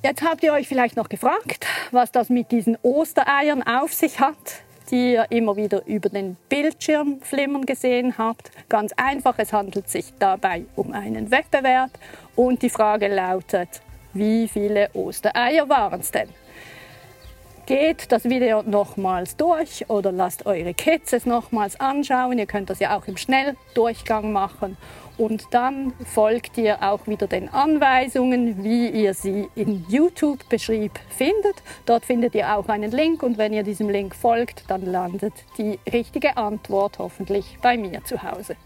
[0.00, 4.36] Jetzt habt ihr euch vielleicht noch gefragt, was das mit diesen Ostereiern auf sich hat,
[4.92, 8.52] die ihr immer wieder über den Bildschirm flimmern gesehen habt.
[8.68, 11.90] Ganz einfach, es handelt sich dabei um einen Wettbewerb
[12.36, 13.68] und die Frage lautet,
[14.14, 16.28] wie viele Ostereier waren es denn?
[17.66, 22.38] Geht das Video nochmals durch oder lasst eure Kids es nochmals anschauen.
[22.38, 24.76] Ihr könnt das ja auch im Schnelldurchgang machen
[25.18, 31.56] und dann folgt ihr auch wieder den Anweisungen, wie ihr sie im YouTube-Beschrieb findet.
[31.84, 35.78] Dort findet ihr auch einen Link und wenn ihr diesem Link folgt, dann landet die
[35.92, 38.56] richtige Antwort hoffentlich bei mir zu Hause.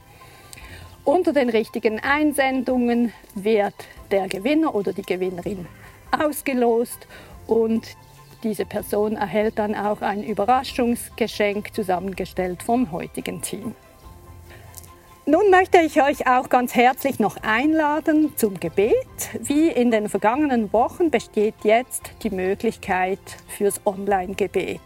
[1.05, 3.75] Unter den richtigen Einsendungen wird
[4.11, 5.67] der Gewinner oder die Gewinnerin
[6.13, 7.09] ausgelost
[7.47, 7.97] und
[8.45, 13.75] diese Person erhält dann auch ein Überraschungsgeschenk zusammengestellt vom heutigen Team.
[15.25, 19.07] Nun möchte ich euch auch ganz herzlich noch einladen zum Gebet.
[19.41, 24.81] Wie in den vergangenen Wochen besteht jetzt die Möglichkeit fürs Online-Gebet.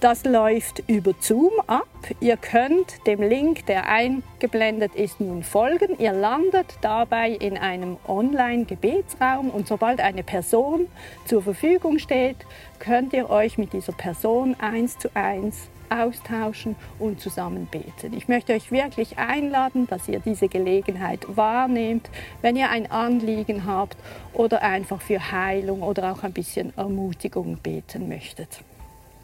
[0.00, 1.86] Das läuft über Zoom ab.
[2.18, 5.96] Ihr könnt dem Link, der eingeblendet ist, nun folgen.
[6.00, 10.88] Ihr landet dabei in einem Online-Gebetsraum und sobald eine Person
[11.26, 12.38] zur Verfügung steht,
[12.80, 18.14] könnt ihr euch mit dieser Person eins zu eins austauschen und zusammen beten.
[18.16, 22.10] Ich möchte euch wirklich einladen, dass ihr diese Gelegenheit wahrnehmt,
[22.42, 23.96] wenn ihr ein Anliegen habt
[24.32, 28.62] oder einfach für Heilung oder auch ein bisschen Ermutigung beten möchtet.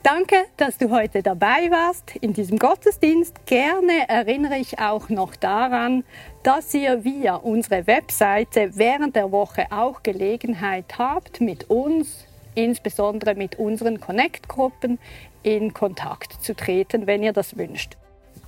[0.06, 3.44] Danke, dass du heute dabei warst in diesem Gottesdienst.
[3.44, 6.04] Gerne erinnere ich auch noch daran,
[6.44, 13.58] dass ihr via unsere Webseite während der Woche auch Gelegenheit habt, mit uns, insbesondere mit
[13.58, 15.00] unseren Connect-Gruppen,
[15.47, 17.97] in Kontakt zu treten, wenn ihr das wünscht.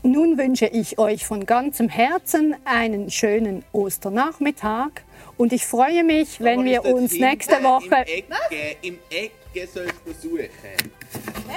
[0.02, 4.90] Nun wünsche ich euch von ganzem Herzen einen schönen Osternachmittag
[5.36, 8.04] und ich freue mich, wenn wir uns nächste Woche.
[8.06, 10.48] Im Ecke, im Ecke sollst du suchen.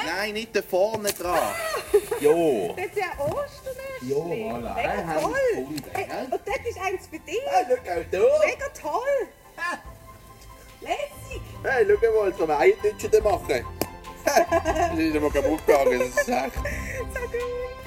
[0.06, 1.40] Nein, nicht da vorne dran.
[2.22, 2.76] Jo.
[2.78, 4.04] Das ist ja Osternest.
[4.04, 4.76] Jo, voilà.
[4.76, 5.34] Mega toll.
[5.94, 7.40] Hey, und das ist eins für dich.
[7.48, 8.20] Ah, schau auch da.
[8.46, 9.28] Mega toll.
[10.82, 11.42] Lässig.
[11.64, 13.66] Hey, schau mal, so einen Eiertütschen machen.
[14.26, 16.56] Das ist aber kaputt gegangen, das ist echt.
[16.56, 17.81] So gut.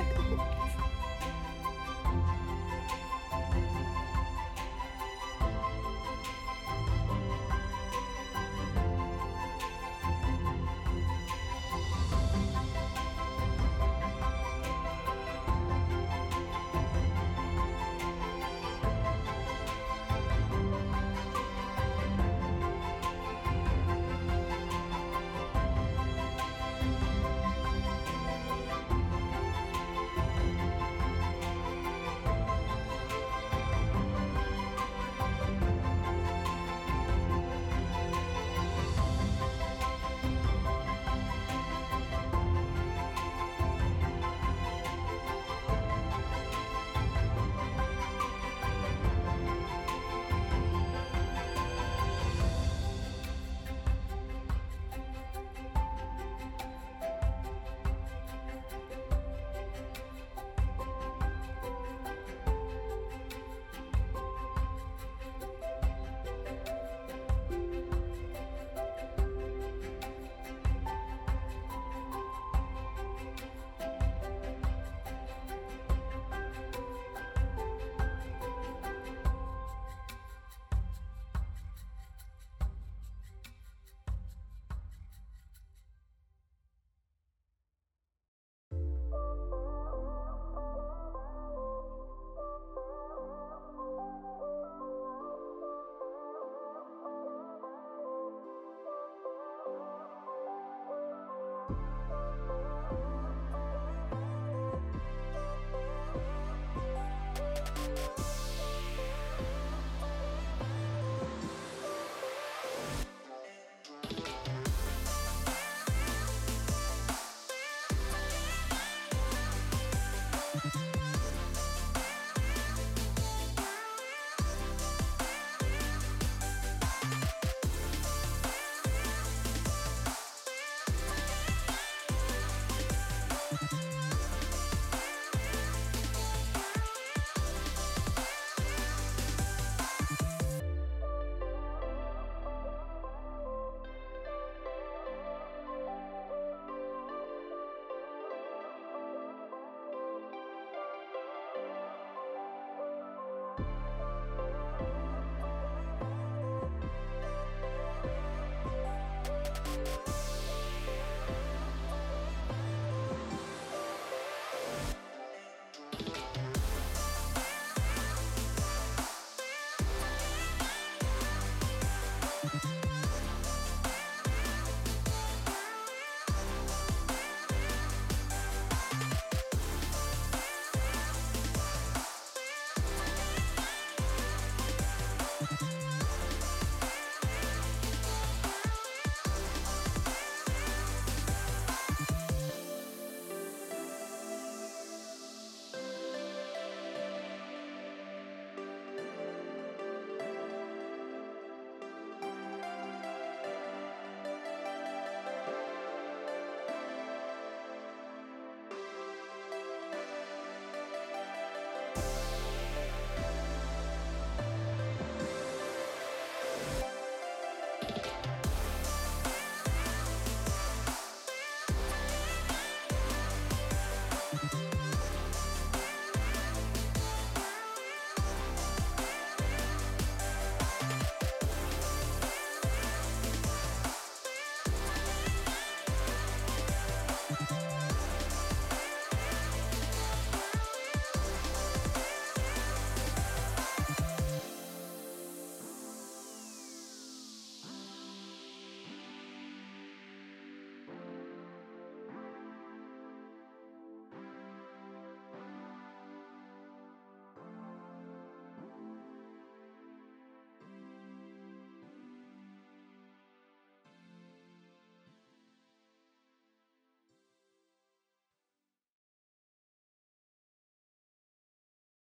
[159.85, 160.24] あ!